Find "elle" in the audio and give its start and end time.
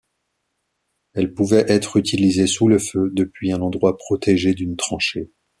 1.13-1.35